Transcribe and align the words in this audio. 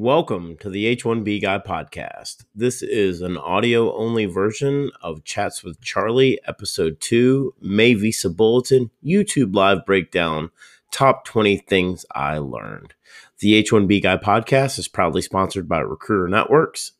Welcome 0.00 0.56
to 0.58 0.70
the 0.70 0.94
H1B 0.94 1.42
Guy 1.42 1.58
podcast. 1.58 2.44
This 2.54 2.82
is 2.82 3.20
an 3.20 3.36
audio 3.36 3.92
only 3.96 4.26
version 4.26 4.92
of 5.02 5.24
Chats 5.24 5.64
with 5.64 5.80
Charlie, 5.80 6.38
episode 6.46 7.00
2, 7.00 7.54
May 7.60 7.94
Visa 7.94 8.30
Bulletin, 8.30 8.92
YouTube 9.04 9.56
live 9.56 9.84
breakdown, 9.84 10.50
top 10.92 11.24
20 11.24 11.56
things 11.56 12.06
I 12.14 12.38
learned. 12.38 12.94
The 13.40 13.60
H1B 13.60 14.00
Guy 14.00 14.18
podcast 14.18 14.78
is 14.78 14.86
proudly 14.86 15.20
sponsored 15.20 15.68
by 15.68 15.80
Recruiter 15.80 16.28
Networks. 16.28 16.92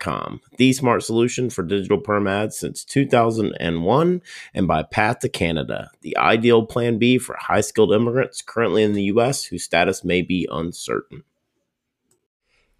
Com, 0.00 0.40
the 0.56 0.72
smart 0.72 1.04
solution 1.04 1.50
for 1.50 1.62
digital 1.62 1.98
perm 1.98 2.26
ads 2.26 2.56
since 2.56 2.82
2001, 2.82 4.22
and 4.54 4.66
by 4.66 4.82
Path 4.84 5.18
to 5.18 5.28
Canada, 5.28 5.90
the 6.00 6.16
ideal 6.16 6.64
plan 6.64 6.96
B 6.98 7.18
for 7.18 7.36
high 7.38 7.60
skilled 7.60 7.92
immigrants 7.92 8.40
currently 8.40 8.82
in 8.82 8.94
the 8.94 9.04
U.S. 9.04 9.44
whose 9.44 9.64
status 9.64 10.02
may 10.02 10.22
be 10.22 10.48
uncertain. 10.50 11.24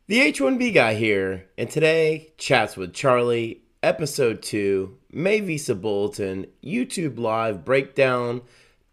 The 0.09 0.21
H1B 0.21 0.73
guy 0.73 0.95
here, 0.95 1.45
and 1.59 1.69
today, 1.69 2.33
Chats 2.39 2.79
with 2.79 2.95
Charlie, 2.95 3.61
episode 3.83 4.41
2, 4.41 4.97
May 5.13 5.41
Visa 5.41 5.75
Bulletin, 5.75 6.47
YouTube 6.65 7.19
Live 7.19 7.63
breakdown, 7.63 8.41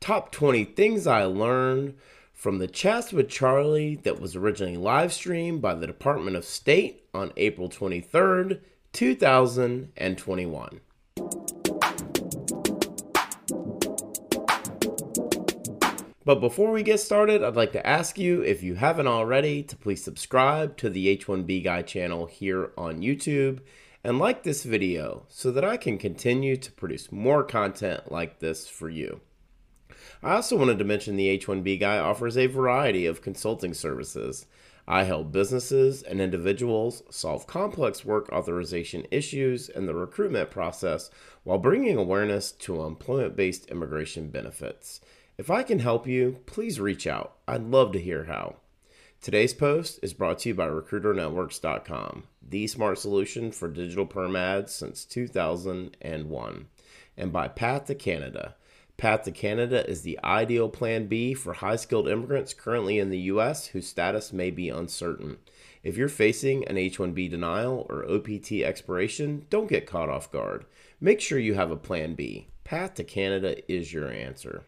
top 0.01 0.33
20 0.33 0.65
things 0.65 1.07
I 1.07 1.23
learned 1.23 1.95
from 2.33 2.57
the 2.57 2.67
Chats 2.67 3.13
with 3.13 3.29
Charlie 3.29 3.95
that 4.03 4.19
was 4.19 4.35
originally 4.35 4.75
live 4.75 5.13
streamed 5.13 5.61
by 5.61 5.73
the 5.73 5.87
Department 5.87 6.35
of 6.35 6.43
State 6.43 7.05
on 7.13 7.31
April 7.37 7.69
23rd, 7.69 8.59
2021. 8.91 10.81
But 16.25 16.41
before 16.41 16.71
we 16.71 16.81
get 16.81 16.99
started, 16.99 17.43
I'd 17.43 17.55
like 17.55 17.71
to 17.73 17.85
ask 17.85 18.17
you, 18.17 18.41
if 18.41 18.63
you 18.63 18.73
haven't 18.73 19.05
already, 19.05 19.61
to 19.61 19.75
please 19.75 20.03
subscribe 20.03 20.75
to 20.77 20.89
the 20.89 21.15
H1B 21.15 21.63
Guy 21.63 21.83
channel 21.83 22.25
here 22.25 22.71
on 22.75 23.03
YouTube 23.03 23.59
and 24.03 24.17
like 24.17 24.41
this 24.41 24.63
video 24.63 25.27
so 25.29 25.51
that 25.51 25.63
I 25.63 25.77
can 25.77 25.99
continue 25.99 26.57
to 26.57 26.71
produce 26.71 27.11
more 27.11 27.43
content 27.43 28.11
like 28.11 28.39
this 28.39 28.67
for 28.67 28.89
you. 28.89 29.21
I 30.23 30.33
also 30.33 30.57
wanted 30.57 30.79
to 30.79 30.83
mention 30.83 31.15
the 31.15 31.37
H1B 31.37 31.79
Guy 31.79 31.99
offers 31.99 32.39
a 32.39 32.47
variety 32.47 33.05
of 33.05 33.21
consulting 33.21 33.75
services. 33.75 34.47
I 34.87 35.03
help 35.03 35.31
businesses 35.31 36.01
and 36.01 36.19
individuals 36.19 37.03
solve 37.11 37.45
complex 37.45 38.03
work 38.03 38.29
authorization 38.31 39.05
issues 39.11 39.69
in 39.69 39.85
the 39.85 39.93
recruitment 39.93 40.49
process 40.49 41.11
while 41.43 41.59
bringing 41.59 41.97
awareness 41.97 42.51
to 42.51 42.81
employment 42.81 43.35
based 43.35 43.69
immigration 43.69 44.29
benefits. 44.29 45.01
If 45.37 45.51
I 45.51 45.63
can 45.63 45.79
help 45.79 46.07
you, 46.07 46.37
please 46.45 46.79
reach 46.79 47.05
out. 47.05 47.35
I'd 47.45 47.63
love 47.63 47.91
to 47.91 48.01
hear 48.01 48.23
how. 48.23 48.55
Today's 49.21 49.53
post 49.53 49.99
is 50.01 50.13
brought 50.13 50.39
to 50.39 50.49
you 50.49 50.55
by 50.55 50.67
RecruiterNetworks.com, 50.67 52.23
the 52.41 52.67
smart 52.67 52.99
solution 52.99 53.51
for 53.51 53.67
digital 53.67 54.05
perm 54.05 54.37
ads 54.37 54.73
since 54.73 55.03
2001, 55.03 56.67
and 57.17 57.33
by 57.33 57.47
Path 57.49 57.85
to 57.87 57.95
Canada. 57.95 58.55
Path 58.95 59.23
to 59.23 59.31
Canada 59.31 59.85
is 59.89 60.03
the 60.03 60.17
ideal 60.23 60.69
plan 60.69 61.07
B 61.07 61.33
for 61.33 61.51
high 61.51 61.75
skilled 61.75 62.07
immigrants 62.07 62.53
currently 62.53 62.97
in 62.97 63.09
the 63.09 63.19
U.S. 63.19 63.67
whose 63.67 63.89
status 63.89 64.31
may 64.31 64.51
be 64.51 64.69
uncertain. 64.69 65.37
If 65.83 65.97
you're 65.97 66.07
facing 66.07 66.65
an 66.65 66.77
H 66.77 66.97
1B 66.97 67.29
denial 67.29 67.85
or 67.89 68.09
OPT 68.09 68.61
expiration, 68.63 69.47
don't 69.49 69.67
get 69.67 69.85
caught 69.85 70.07
off 70.07 70.31
guard. 70.31 70.65
Make 71.01 71.19
sure 71.19 71.39
you 71.39 71.55
have 71.55 71.71
a 71.71 71.75
plan 71.75 72.15
B. 72.15 72.47
Path 72.63 72.93
to 72.93 73.03
Canada 73.03 73.57
is 73.69 73.91
your 73.91 74.09
answer. 74.09 74.63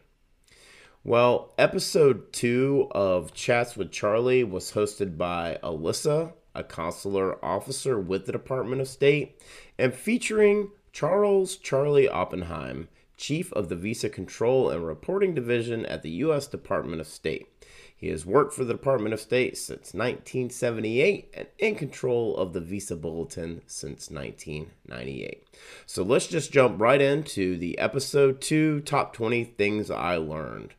Well, 1.08 1.54
episode 1.56 2.34
two 2.34 2.88
of 2.90 3.32
Chats 3.32 3.78
with 3.78 3.90
Charlie 3.90 4.44
was 4.44 4.72
hosted 4.72 5.16
by 5.16 5.58
Alyssa, 5.62 6.34
a 6.54 6.62
consular 6.62 7.42
officer 7.42 7.98
with 7.98 8.26
the 8.26 8.32
Department 8.32 8.82
of 8.82 8.88
State, 8.88 9.40
and 9.78 9.94
featuring 9.94 10.70
Charles 10.92 11.56
Charlie 11.56 12.10
Oppenheim, 12.10 12.88
Chief 13.16 13.50
of 13.54 13.70
the 13.70 13.74
Visa 13.74 14.10
Control 14.10 14.68
and 14.68 14.86
Reporting 14.86 15.34
Division 15.34 15.86
at 15.86 16.02
the 16.02 16.10
U.S. 16.10 16.46
Department 16.46 17.00
of 17.00 17.06
State. 17.06 17.48
He 17.96 18.08
has 18.08 18.26
worked 18.26 18.52
for 18.52 18.64
the 18.64 18.74
Department 18.74 19.14
of 19.14 19.20
State 19.20 19.56
since 19.56 19.94
1978 19.94 21.30
and 21.32 21.46
in 21.58 21.74
control 21.74 22.36
of 22.36 22.52
the 22.52 22.60
Visa 22.60 22.96
Bulletin 22.96 23.62
since 23.66 24.10
1998. 24.10 25.42
So 25.86 26.02
let's 26.02 26.26
just 26.26 26.52
jump 26.52 26.78
right 26.78 27.00
into 27.00 27.56
the 27.56 27.78
episode 27.78 28.42
two 28.42 28.80
top 28.82 29.14
20 29.14 29.44
things 29.44 29.90
I 29.90 30.16
learned. 30.16 30.74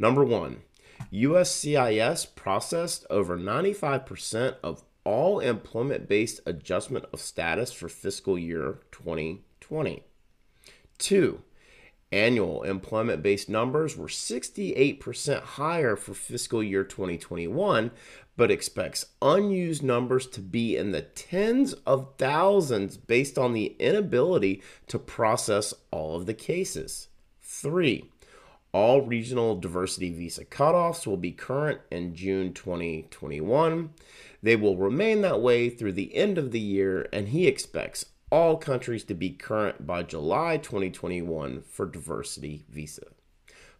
Number 0.00 0.24
one, 0.24 0.62
USCIS 1.12 2.34
processed 2.34 3.04
over 3.10 3.36
95% 3.36 4.56
of 4.62 4.82
all 5.04 5.40
employment 5.40 6.08
based 6.08 6.40
adjustment 6.46 7.04
of 7.12 7.20
status 7.20 7.70
for 7.70 7.90
fiscal 7.90 8.38
year 8.38 8.78
2020. 8.92 10.02
Two, 10.96 11.42
annual 12.10 12.62
employment 12.62 13.22
based 13.22 13.50
numbers 13.50 13.94
were 13.94 14.06
68% 14.06 15.42
higher 15.42 15.96
for 15.96 16.14
fiscal 16.14 16.62
year 16.62 16.82
2021, 16.82 17.90
but 18.38 18.50
expects 18.50 19.04
unused 19.20 19.82
numbers 19.82 20.26
to 20.28 20.40
be 20.40 20.78
in 20.78 20.92
the 20.92 21.02
tens 21.02 21.74
of 21.86 22.14
thousands 22.16 22.96
based 22.96 23.36
on 23.36 23.52
the 23.52 23.76
inability 23.78 24.62
to 24.86 24.98
process 24.98 25.74
all 25.90 26.16
of 26.16 26.24
the 26.24 26.32
cases. 26.32 27.08
Three, 27.42 28.08
all 28.72 29.02
regional 29.02 29.56
diversity 29.56 30.12
visa 30.12 30.44
cutoffs 30.44 31.06
will 31.06 31.16
be 31.16 31.32
current 31.32 31.80
in 31.90 32.14
June 32.14 32.52
2021. 32.52 33.90
They 34.42 34.54
will 34.54 34.76
remain 34.76 35.22
that 35.22 35.40
way 35.40 35.68
through 35.68 35.92
the 35.92 36.14
end 36.14 36.38
of 36.38 36.52
the 36.52 36.60
year, 36.60 37.08
and 37.12 37.28
he 37.28 37.46
expects 37.48 38.06
all 38.30 38.56
countries 38.56 39.02
to 39.04 39.14
be 39.14 39.30
current 39.30 39.86
by 39.86 40.04
July 40.04 40.56
2021 40.56 41.62
for 41.62 41.84
diversity 41.84 42.64
visa. 42.68 43.06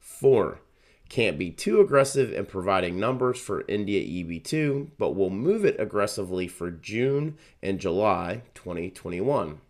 4. 0.01 0.61
Can't 1.09 1.39
be 1.39 1.51
too 1.51 1.81
aggressive 1.81 2.33
in 2.33 2.47
providing 2.47 2.99
numbers 2.99 3.41
for 3.41 3.65
India 3.69 4.01
EB2, 4.01 4.91
but 4.99 5.17
will 5.17 5.31
move 5.31 5.65
it 5.65 5.79
aggressively 5.79 6.49
for 6.49 6.71
June 6.71 7.37
and 7.63 7.81
July 7.81 8.43
2021. 8.55 9.61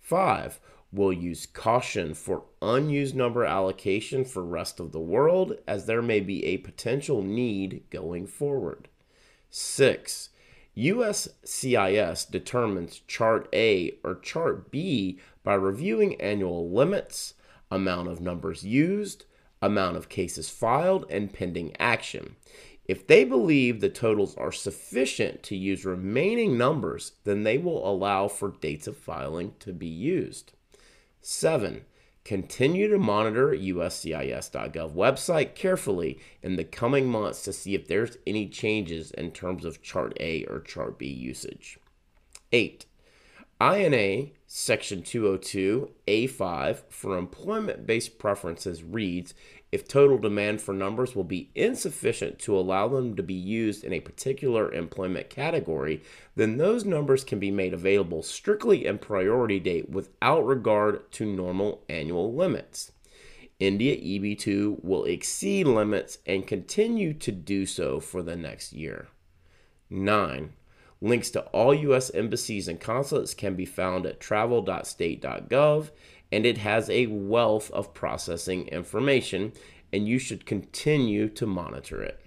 5 0.00 0.60
will 0.92 1.12
use 1.12 1.46
caution 1.46 2.14
for 2.14 2.44
unused 2.62 3.14
number 3.14 3.44
allocation 3.44 4.24
for 4.24 4.42
rest 4.42 4.80
of 4.80 4.92
the 4.92 5.00
world 5.00 5.54
as 5.66 5.86
there 5.86 6.02
may 6.02 6.20
be 6.20 6.44
a 6.44 6.56
potential 6.58 7.22
need 7.22 7.82
going 7.90 8.26
forward. 8.26 8.88
6. 9.50 10.30
USCIS 10.76 12.30
determines 12.30 13.00
Chart 13.06 13.48
A 13.52 13.98
or 14.04 14.14
Chart 14.14 14.70
B 14.70 15.18
by 15.42 15.54
reviewing 15.54 16.20
annual 16.20 16.70
limits, 16.70 17.34
amount 17.70 18.08
of 18.08 18.20
numbers 18.20 18.62
used, 18.64 19.24
amount 19.60 19.96
of 19.96 20.08
cases 20.08 20.48
filed, 20.48 21.04
and 21.10 21.32
pending 21.32 21.74
action. 21.78 22.36
If 22.84 23.06
they 23.06 23.24
believe 23.24 23.80
the 23.80 23.90
totals 23.90 24.34
are 24.36 24.52
sufficient 24.52 25.42
to 25.44 25.56
use 25.56 25.84
remaining 25.84 26.56
numbers, 26.56 27.12
then 27.24 27.42
they 27.42 27.58
will 27.58 27.86
allow 27.86 28.28
for 28.28 28.54
dates 28.60 28.86
of 28.86 28.96
filing 28.96 29.54
to 29.58 29.72
be 29.72 29.86
used. 29.86 30.52
Seven, 31.20 31.84
continue 32.24 32.88
to 32.88 32.98
monitor 32.98 33.48
USCIS.gov 33.50 34.94
website 34.94 35.54
carefully 35.54 36.18
in 36.42 36.56
the 36.56 36.64
coming 36.64 37.08
months 37.08 37.42
to 37.44 37.52
see 37.52 37.74
if 37.74 37.88
there's 37.88 38.18
any 38.26 38.48
changes 38.48 39.10
in 39.10 39.32
terms 39.32 39.64
of 39.64 39.82
Chart 39.82 40.16
A 40.20 40.44
or 40.44 40.60
Chart 40.60 40.98
B 40.98 41.06
usage. 41.06 41.78
Eight, 42.52 42.86
INA 43.60 44.28
Section 44.46 45.02
202 45.02 45.90
A5 46.06 46.82
for 46.90 47.18
employment 47.18 47.86
based 47.86 48.18
preferences 48.18 48.84
reads 48.84 49.34
if 49.72 49.86
total 49.86 50.16
demand 50.16 50.62
for 50.62 50.72
numbers 50.72 51.16
will 51.16 51.24
be 51.24 51.50
insufficient 51.54 52.38
to 52.38 52.56
allow 52.56 52.88
them 52.88 53.16
to 53.16 53.22
be 53.22 53.34
used 53.34 53.84
in 53.84 53.92
a 53.92 54.00
particular 54.00 54.72
employment 54.72 55.28
category, 55.28 56.02
then 56.36 56.56
those 56.56 56.84
numbers 56.84 57.24
can 57.24 57.38
be 57.38 57.50
made 57.50 57.74
available 57.74 58.22
strictly 58.22 58.86
in 58.86 58.96
priority 58.96 59.58
date 59.58 59.90
without 59.90 60.46
regard 60.46 61.10
to 61.12 61.26
normal 61.26 61.82
annual 61.88 62.32
limits. 62.32 62.92
India 63.58 63.96
EB2 63.96 64.84
will 64.84 65.04
exceed 65.04 65.66
limits 65.66 66.18
and 66.24 66.46
continue 66.46 67.12
to 67.12 67.32
do 67.32 67.66
so 67.66 67.98
for 67.98 68.22
the 68.22 68.36
next 68.36 68.72
year. 68.72 69.08
9. 69.90 70.52
Links 71.00 71.30
to 71.30 71.42
all 71.46 71.74
U.S. 71.74 72.10
embassies 72.12 72.66
and 72.66 72.80
consulates 72.80 73.34
can 73.34 73.54
be 73.54 73.64
found 73.64 74.04
at 74.04 74.20
travel.state.gov 74.20 75.90
and 76.30 76.44
it 76.44 76.58
has 76.58 76.90
a 76.90 77.06
wealth 77.06 77.70
of 77.70 77.94
processing 77.94 78.68
information, 78.68 79.52
and 79.92 80.06
you 80.06 80.18
should 80.18 80.44
continue 80.44 81.28
to 81.28 81.46
monitor 81.46 82.02
it. 82.02 82.20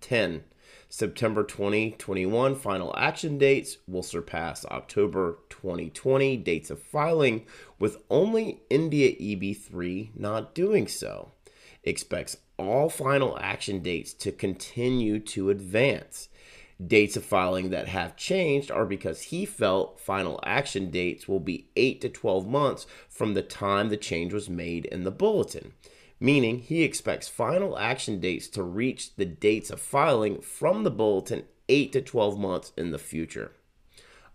10. 0.00 0.44
September 0.90 1.44
2021 1.44 2.54
final 2.54 2.94
action 2.96 3.36
dates 3.36 3.78
will 3.86 4.02
surpass 4.02 4.64
October 4.66 5.38
2020 5.50 6.36
dates 6.38 6.70
of 6.70 6.82
filing, 6.82 7.44
with 7.78 8.02
only 8.10 8.62
India 8.70 9.12
EB3 9.16 10.10
not 10.14 10.54
doing 10.54 10.86
so. 10.86 11.32
Expects 11.84 12.38
all 12.58 12.88
final 12.88 13.38
action 13.40 13.80
dates 13.80 14.12
to 14.14 14.32
continue 14.32 15.18
to 15.18 15.50
advance. 15.50 16.28
Dates 16.84 17.16
of 17.16 17.24
filing 17.24 17.70
that 17.70 17.88
have 17.88 18.16
changed 18.16 18.70
are 18.70 18.86
because 18.86 19.22
he 19.22 19.44
felt 19.44 19.98
final 19.98 20.38
action 20.44 20.90
dates 20.90 21.26
will 21.26 21.40
be 21.40 21.68
8 21.74 22.00
to 22.02 22.08
12 22.08 22.46
months 22.46 22.86
from 23.08 23.34
the 23.34 23.42
time 23.42 23.88
the 23.88 23.96
change 23.96 24.32
was 24.32 24.48
made 24.48 24.84
in 24.86 25.02
the 25.02 25.10
bulletin, 25.10 25.72
meaning 26.20 26.60
he 26.60 26.84
expects 26.84 27.26
final 27.26 27.76
action 27.76 28.20
dates 28.20 28.46
to 28.48 28.62
reach 28.62 29.16
the 29.16 29.24
dates 29.24 29.70
of 29.70 29.80
filing 29.80 30.40
from 30.40 30.84
the 30.84 30.90
bulletin 30.90 31.44
8 31.68 31.92
to 31.92 32.00
12 32.00 32.38
months 32.38 32.72
in 32.76 32.92
the 32.92 32.98
future. 32.98 33.50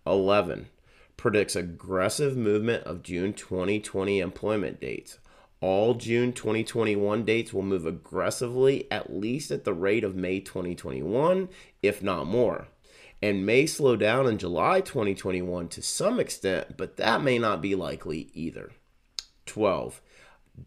11 0.06 0.68
predicts 1.16 1.56
aggressive 1.56 2.36
movement 2.36 2.84
of 2.84 3.02
June 3.02 3.32
2020 3.32 4.20
employment 4.20 4.80
dates. 4.80 5.18
All 5.60 5.94
June 5.94 6.32
2021 6.32 7.24
dates 7.24 7.52
will 7.52 7.62
move 7.62 7.86
aggressively, 7.86 8.86
at 8.90 9.14
least 9.14 9.50
at 9.50 9.64
the 9.64 9.72
rate 9.72 10.04
of 10.04 10.14
May 10.14 10.40
2021, 10.40 11.48
if 11.82 12.02
not 12.02 12.26
more, 12.26 12.68
and 13.22 13.46
may 13.46 13.64
slow 13.64 13.96
down 13.96 14.26
in 14.26 14.36
July 14.36 14.80
2021 14.80 15.68
to 15.68 15.82
some 15.82 16.20
extent, 16.20 16.76
but 16.76 16.96
that 16.98 17.22
may 17.22 17.38
not 17.38 17.62
be 17.62 17.74
likely 17.74 18.28
either. 18.34 18.72
12. 19.46 20.02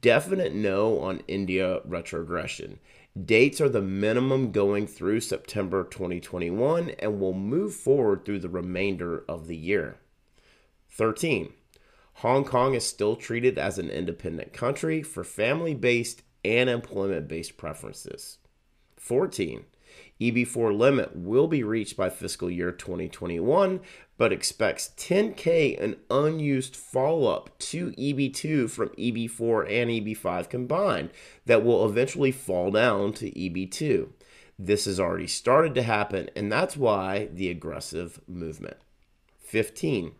Definite 0.01 0.53
no 0.53 0.99
on 0.99 1.21
India 1.27 1.79
retrogression. 1.85 2.79
Dates 3.25 3.61
are 3.61 3.69
the 3.69 3.81
minimum 3.81 4.51
going 4.51 4.85
through 4.85 5.21
September 5.21 5.83
2021 5.83 6.91
and 6.99 7.19
will 7.19 7.33
move 7.33 7.73
forward 7.73 8.25
through 8.25 8.39
the 8.39 8.49
remainder 8.49 9.23
of 9.27 9.47
the 9.47 9.55
year. 9.55 9.97
13. 10.91 11.53
Hong 12.21 12.45
Kong 12.45 12.73
is 12.73 12.83
still 12.83 13.15
treated 13.15 13.59
as 13.59 13.77
an 13.77 13.91
independent 13.91 14.51
country 14.51 15.03
for 15.03 15.23
family 15.23 15.75
based 15.75 16.23
and 16.43 16.67
employment 16.67 17.27
based 17.27 17.57
preferences. 17.57 18.39
14. 18.95 19.65
EB4 20.19 20.75
limit 20.75 21.15
will 21.15 21.47
be 21.47 21.61
reached 21.61 21.95
by 21.95 22.09
fiscal 22.09 22.49
year 22.49 22.71
2021, 22.71 23.81
but 24.17 24.33
expects 24.33 24.93
10K 24.97 25.79
an 25.79 25.97
unused 26.09 26.75
follow 26.75 27.31
up 27.31 27.55
to 27.59 27.91
EB2 27.91 28.67
from 28.67 28.89
EB4 28.89 29.69
and 29.69 29.91
EB5 29.91 30.49
combined 30.49 31.11
that 31.45 31.63
will 31.63 31.87
eventually 31.87 32.31
fall 32.31 32.71
down 32.71 33.13
to 33.13 33.29
EB2. 33.29 34.09
This 34.57 34.85
has 34.85 34.99
already 34.99 35.27
started 35.27 35.75
to 35.75 35.83
happen, 35.83 36.31
and 36.35 36.51
that's 36.51 36.75
why 36.75 37.29
the 37.31 37.51
aggressive 37.51 38.19
movement. 38.27 38.77
15. 39.39 40.13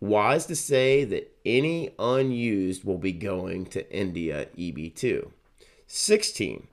Wise 0.00 0.46
to 0.46 0.56
say 0.56 1.04
that 1.04 1.34
any 1.44 1.94
unused 1.98 2.84
will 2.84 2.98
be 2.98 3.12
going 3.12 3.64
to 3.66 3.90
India 3.90 4.48
EB2. 4.56 5.30
16. 5.86 6.66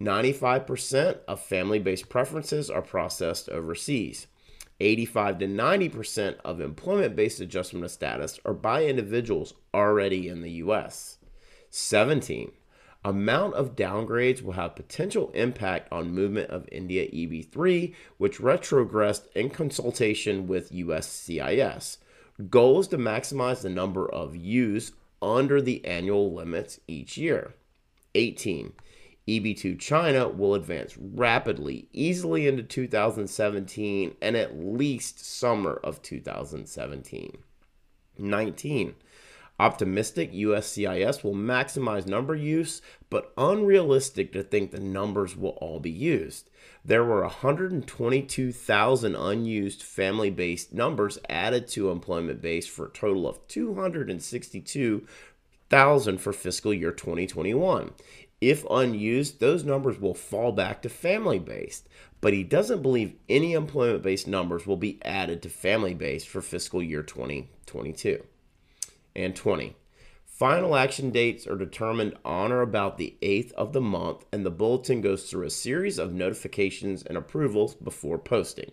95% 0.00 1.18
of 1.26 1.40
family 1.40 1.78
based 1.78 2.08
preferences 2.08 2.70
are 2.70 2.82
processed 2.82 3.48
overseas. 3.48 4.26
85 4.80 5.38
to 5.40 5.46
90% 5.46 6.36
of 6.44 6.60
employment 6.60 7.14
based 7.14 7.40
adjustment 7.40 7.84
of 7.84 7.90
status 7.90 8.38
are 8.44 8.54
by 8.54 8.84
individuals 8.84 9.54
already 9.74 10.28
in 10.28 10.40
the 10.40 10.52
US. 10.52 11.18
17. 11.70 12.52
Amount 13.04 13.54
of 13.54 13.76
downgrades 13.76 14.42
will 14.42 14.52
have 14.52 14.76
potential 14.76 15.30
impact 15.34 15.90
on 15.90 16.14
movement 16.14 16.50
of 16.50 16.68
India 16.70 17.06
EB3, 17.08 17.94
which 18.18 18.38
retrogressed 18.38 19.26
in 19.34 19.50
consultation 19.50 20.46
with 20.46 20.70
USCIS. 20.70 21.98
Goal 22.48 22.80
is 22.80 22.88
to 22.88 22.98
maximize 22.98 23.62
the 23.62 23.68
number 23.68 24.08
of 24.10 24.36
use 24.36 24.92
under 25.20 25.60
the 25.60 25.84
annual 25.84 26.32
limits 26.32 26.80
each 26.86 27.18
year. 27.18 27.54
18. 28.14 28.72
EB2 29.28 29.78
China 29.78 30.28
will 30.28 30.54
advance 30.54 30.96
rapidly, 30.96 31.88
easily 31.92 32.46
into 32.48 32.62
2017 32.62 34.14
and 34.20 34.36
at 34.36 34.58
least 34.58 35.24
summer 35.24 35.74
of 35.74 36.02
2017. 36.02 37.38
19. 38.18 38.94
Optimistic 39.60 40.32
USCIS 40.32 41.22
will 41.22 41.34
maximize 41.34 42.06
number 42.06 42.34
use, 42.34 42.80
but 43.10 43.30
unrealistic 43.36 44.32
to 44.32 44.42
think 44.42 44.70
the 44.70 44.80
numbers 44.80 45.36
will 45.36 45.58
all 45.60 45.78
be 45.78 45.90
used. 45.90 46.48
There 46.82 47.04
were 47.04 47.20
122,000 47.20 49.14
unused 49.14 49.82
family 49.82 50.30
based 50.30 50.72
numbers 50.72 51.18
added 51.28 51.68
to 51.68 51.90
employment 51.90 52.40
base 52.40 52.66
for 52.66 52.86
a 52.86 52.90
total 52.90 53.28
of 53.28 53.46
262,000 53.48 56.18
for 56.18 56.32
fiscal 56.32 56.72
year 56.72 56.92
2021. 56.92 57.92
If 58.40 58.64
unused, 58.70 59.40
those 59.40 59.62
numbers 59.62 60.00
will 60.00 60.14
fall 60.14 60.52
back 60.52 60.80
to 60.80 60.88
family 60.88 61.38
based, 61.38 61.86
but 62.22 62.32
he 62.32 62.44
doesn't 62.44 62.80
believe 62.80 63.12
any 63.28 63.52
employment 63.52 64.02
based 64.02 64.26
numbers 64.26 64.66
will 64.66 64.78
be 64.78 64.98
added 65.04 65.42
to 65.42 65.50
family 65.50 65.92
based 65.92 66.28
for 66.28 66.40
fiscal 66.40 66.82
year 66.82 67.02
2022 67.02 68.24
and 69.14 69.34
20. 69.34 69.76
Final 70.24 70.74
action 70.74 71.10
dates 71.10 71.46
are 71.46 71.56
determined 71.56 72.16
on 72.24 72.50
or 72.50 72.62
about 72.62 72.96
the 72.96 73.16
8th 73.20 73.52
of 73.52 73.74
the 73.74 73.80
month, 73.80 74.24
and 74.32 74.44
the 74.44 74.50
bulletin 74.50 75.02
goes 75.02 75.28
through 75.28 75.46
a 75.46 75.50
series 75.50 75.98
of 75.98 76.14
notifications 76.14 77.02
and 77.02 77.18
approvals 77.18 77.74
before 77.74 78.18
posting. 78.18 78.70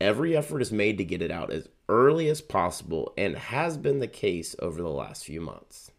Every 0.00 0.36
effort 0.36 0.60
is 0.60 0.70
made 0.70 0.98
to 0.98 1.04
get 1.04 1.20
it 1.20 1.30
out 1.30 1.52
as 1.52 1.68
early 1.88 2.28
as 2.28 2.40
possible 2.40 3.12
and 3.16 3.36
has 3.36 3.76
been 3.76 3.98
the 3.98 4.06
case 4.06 4.54
over 4.60 4.80
the 4.80 4.88
last 4.88 5.24
few 5.24 5.40
months. 5.40 5.90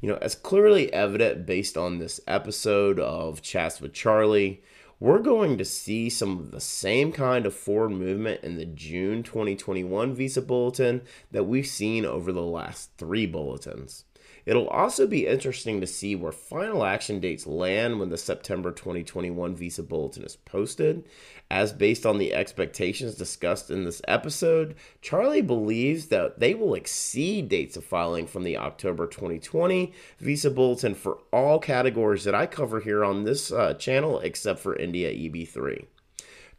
You 0.00 0.10
know, 0.10 0.18
as 0.20 0.34
clearly 0.34 0.92
evident 0.92 1.46
based 1.46 1.78
on 1.78 1.98
this 1.98 2.20
episode 2.26 3.00
of 3.00 3.40
Chats 3.40 3.80
with 3.80 3.94
Charlie, 3.94 4.62
we're 5.00 5.18
going 5.18 5.58
to 5.58 5.64
see 5.64 6.08
some 6.08 6.38
of 6.38 6.50
the 6.50 6.60
same 6.60 7.12
kind 7.12 7.46
of 7.46 7.54
forward 7.54 7.90
movement 7.90 8.42
in 8.42 8.56
the 8.56 8.64
June 8.64 9.22
2021 9.22 10.14
visa 10.14 10.42
bulletin 10.42 11.02
that 11.30 11.44
we've 11.44 11.66
seen 11.66 12.04
over 12.04 12.32
the 12.32 12.42
last 12.42 12.90
three 12.96 13.26
bulletins. 13.26 14.04
It'll 14.46 14.68
also 14.68 15.06
be 15.06 15.26
interesting 15.26 15.80
to 15.80 15.86
see 15.86 16.14
where 16.14 16.32
final 16.32 16.84
action 16.84 17.18
dates 17.18 17.46
land 17.46 17.98
when 17.98 18.10
the 18.10 18.18
September 18.18 18.70
2021 18.72 19.54
visa 19.56 19.82
bulletin 19.82 20.22
is 20.22 20.36
posted. 20.36 21.04
As 21.50 21.72
based 21.72 22.04
on 22.04 22.18
the 22.18 22.34
expectations 22.34 23.14
discussed 23.14 23.70
in 23.70 23.84
this 23.84 24.02
episode, 24.06 24.74
Charlie 25.00 25.40
believes 25.40 26.06
that 26.08 26.40
they 26.40 26.54
will 26.54 26.74
exceed 26.74 27.48
dates 27.48 27.76
of 27.76 27.84
filing 27.84 28.26
from 28.26 28.42
the 28.42 28.58
October 28.58 29.06
2020 29.06 29.92
visa 30.18 30.50
bulletin 30.50 30.94
for 30.94 31.18
all 31.32 31.58
categories 31.58 32.24
that 32.24 32.34
I 32.34 32.46
cover 32.46 32.80
here 32.80 33.04
on 33.04 33.24
this 33.24 33.50
uh, 33.50 33.74
channel 33.74 34.18
except 34.20 34.60
for 34.60 34.76
India 34.76 35.10
EB3. 35.10 35.86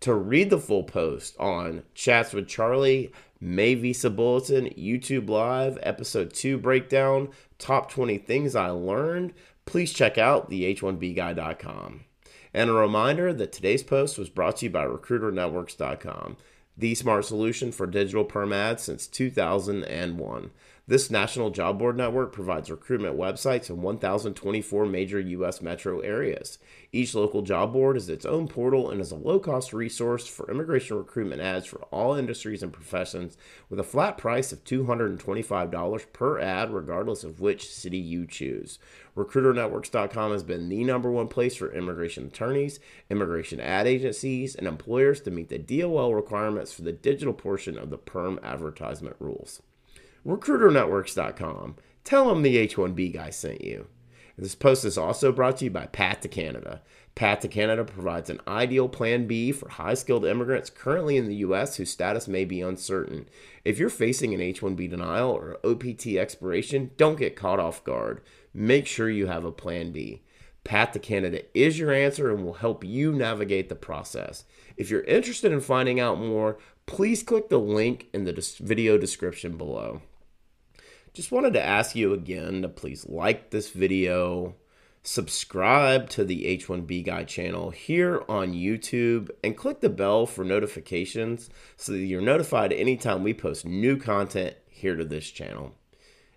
To 0.01 0.13
read 0.13 0.49
the 0.49 0.59
full 0.59 0.83
post 0.83 1.35
on 1.39 1.83
Chats 1.93 2.33
with 2.33 2.47
Charlie, 2.47 3.11
May 3.39 3.75
Visa 3.75 4.09
Bulletin, 4.09 4.67
YouTube 4.77 5.29
Live, 5.29 5.77
Episode 5.83 6.33
2 6.33 6.57
Breakdown, 6.57 7.29
Top 7.57 7.89
20 7.89 8.17
Things 8.19 8.55
I 8.55 8.69
Learned, 8.69 9.33
please 9.65 9.93
check 9.93 10.17
out 10.17 10.49
the 10.49 10.73
H1Bguy.com. 10.75 12.05
And 12.53 12.69
a 12.69 12.73
reminder 12.73 13.33
that 13.33 13.51
today's 13.51 13.83
post 13.83 14.17
was 14.17 14.29
brought 14.29 14.57
to 14.57 14.65
you 14.65 14.69
by 14.69 14.85
RecruiterNetworks.com, 14.85 16.37
the 16.77 16.95
smart 16.95 17.25
solution 17.25 17.71
for 17.71 17.85
digital 17.87 18.23
perm 18.23 18.53
ads 18.53 18.83
since 18.83 19.07
2001. 19.07 20.51
This 20.87 21.09
national 21.09 21.49
job 21.49 21.79
board 21.79 21.97
network 21.97 22.31
provides 22.31 22.69
recruitment 22.69 23.17
websites 23.17 23.71
in 23.71 23.81
1,024 23.81 24.85
major 24.85 25.19
U.S. 25.19 25.59
metro 25.59 26.01
areas. 26.01 26.59
Each 26.91 27.15
local 27.15 27.41
job 27.41 27.73
board 27.73 27.97
is 27.97 28.07
its 28.07 28.23
own 28.23 28.47
portal 28.47 28.91
and 28.91 29.01
is 29.01 29.11
a 29.11 29.15
low 29.15 29.39
cost 29.39 29.73
resource 29.73 30.27
for 30.27 30.47
immigration 30.51 30.95
recruitment 30.95 31.41
ads 31.41 31.65
for 31.65 31.81
all 31.85 32.13
industries 32.13 32.61
and 32.61 32.71
professions 32.71 33.35
with 33.67 33.79
a 33.79 33.83
flat 33.83 34.19
price 34.19 34.51
of 34.51 34.63
$225 34.63 36.13
per 36.13 36.39
ad, 36.39 36.71
regardless 36.71 37.23
of 37.23 37.39
which 37.39 37.67
city 37.67 37.97
you 37.97 38.27
choose. 38.27 38.77
RecruiterNetworks.com 39.17 40.31
has 40.33 40.43
been 40.43 40.69
the 40.69 40.83
number 40.83 41.09
one 41.09 41.29
place 41.29 41.55
for 41.55 41.73
immigration 41.73 42.27
attorneys, 42.27 42.79
immigration 43.09 43.59
ad 43.59 43.87
agencies, 43.87 44.53
and 44.53 44.67
employers 44.67 45.19
to 45.21 45.31
meet 45.31 45.49
the 45.49 45.57
DOL 45.57 46.13
requirements 46.13 46.71
for 46.71 46.83
the 46.83 46.91
digital 46.91 47.33
portion 47.33 47.75
of 47.75 47.89
the 47.89 47.97
PERM 47.97 48.39
advertisement 48.43 49.15
rules 49.17 49.63
recruiternetworks.com. 50.25 51.75
Tell 52.03 52.29
them 52.29 52.41
the 52.41 52.67
H1B 52.67 53.13
guy 53.13 53.29
sent 53.29 53.63
you. 53.63 53.87
This 54.37 54.55
post 54.55 54.83
is 54.83 54.97
also 54.97 55.31
brought 55.31 55.57
to 55.57 55.65
you 55.65 55.71
by 55.71 55.85
Path 55.85 56.21
to 56.21 56.27
Canada. 56.27 56.81
Path 57.15 57.39
to 57.39 57.47
Canada 57.47 57.85
provides 57.85 58.29
an 58.29 58.41
ideal 58.45 58.89
plan 58.89 59.27
B 59.27 59.53
for 59.53 59.69
high 59.69 59.93
skilled 59.93 60.25
immigrants 60.25 60.69
currently 60.69 61.15
in 61.15 61.27
the 61.27 61.35
U.S. 61.37 61.77
whose 61.77 61.89
status 61.89 62.27
may 62.27 62.43
be 62.43 62.59
uncertain. 62.59 63.29
If 63.63 63.79
you're 63.79 63.89
facing 63.89 64.33
an 64.33 64.41
H 64.41 64.59
1B 64.59 64.89
denial 64.89 65.31
or 65.31 65.57
OPT 65.63 66.07
expiration, 66.17 66.91
don't 66.97 67.17
get 67.17 67.37
caught 67.37 67.61
off 67.61 67.85
guard. 67.85 68.21
Make 68.53 68.87
sure 68.87 69.09
you 69.09 69.27
have 69.27 69.45
a 69.45 69.51
plan 69.53 69.93
B. 69.93 70.23
Path 70.65 70.91
to 70.93 70.99
Canada 70.99 71.43
is 71.53 71.79
your 71.79 71.93
answer 71.93 72.29
and 72.29 72.43
will 72.43 72.55
help 72.55 72.83
you 72.83 73.13
navigate 73.13 73.69
the 73.69 73.75
process. 73.75 74.43
If 74.75 74.89
you're 74.89 75.03
interested 75.03 75.53
in 75.53 75.61
finding 75.61 76.01
out 76.01 76.19
more, 76.19 76.57
please 76.87 77.23
click 77.23 77.47
the 77.47 77.59
link 77.59 78.07
in 78.13 78.25
the 78.25 78.55
video 78.59 78.97
description 78.97 79.57
below. 79.57 80.01
Just 81.15 81.31
wanted 81.31 81.53
to 81.53 81.65
ask 81.65 81.95
you 81.95 82.11
again 82.11 82.61
to 82.61 82.67
please 82.67 83.07
like 83.07 83.49
this 83.49 83.69
video, 83.69 84.53
subscribe 85.01 86.09
to 86.09 86.25
the 86.25 86.43
H1B 86.57 87.05
Guy 87.05 87.23
channel 87.23 87.69
here 87.69 88.21
on 88.27 88.51
YouTube, 88.51 89.29
and 89.41 89.55
click 89.55 89.79
the 89.79 89.87
bell 89.87 90.25
for 90.25 90.43
notifications 90.43 91.49
so 91.77 91.93
that 91.93 91.99
you're 91.99 92.19
notified 92.19 92.73
anytime 92.73 93.23
we 93.23 93.33
post 93.33 93.63
new 93.65 93.95
content 93.95 94.57
here 94.67 94.97
to 94.97 95.05
this 95.05 95.31
channel. 95.31 95.73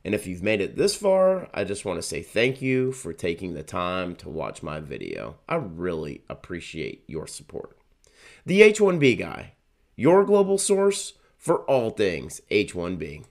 And 0.04 0.14
if 0.14 0.28
you've 0.28 0.44
made 0.44 0.60
it 0.60 0.76
this 0.76 0.94
far, 0.94 1.48
I 1.52 1.64
just 1.64 1.84
want 1.84 1.98
to 1.98 2.06
say 2.06 2.22
thank 2.22 2.62
you 2.62 2.92
for 2.92 3.12
taking 3.12 3.54
the 3.54 3.64
time 3.64 4.14
to 4.16 4.28
watch 4.28 4.62
my 4.62 4.78
video. 4.78 5.38
I 5.48 5.56
really 5.56 6.22
appreciate 6.30 7.02
your 7.08 7.26
support. 7.26 7.76
The 8.46 8.60
H1B 8.60 9.18
Guy, 9.18 9.54
your 9.96 10.24
global 10.24 10.56
source 10.56 11.14
for 11.36 11.64
all 11.64 11.90
things 11.90 12.40
H1B. 12.48 13.24